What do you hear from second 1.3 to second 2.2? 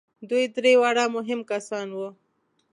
کسان وو.